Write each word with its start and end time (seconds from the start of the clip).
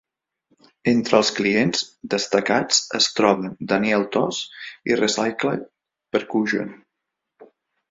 Entre 0.91 1.17
els 1.23 1.29
clients 1.39 1.83
destacats 2.13 2.79
es 3.01 3.11
troben 3.19 3.53
Daniel 3.75 4.07
Tosh 4.17 4.41
i 4.93 4.99
Recycled 5.03 5.71
Percussion. 6.19 6.77